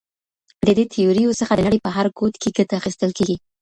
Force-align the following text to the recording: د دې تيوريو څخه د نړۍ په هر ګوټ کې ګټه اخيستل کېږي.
د 0.65 0.67
دې 0.77 0.85
تيوريو 0.93 1.37
څخه 1.39 1.53
د 1.55 1.59
نړۍ 1.67 1.79
په 1.83 1.91
هر 1.95 2.05
ګوټ 2.19 2.33
کې 2.41 2.49
ګټه 2.57 2.73
اخيستل 2.77 3.11
کېږي. 3.17 3.35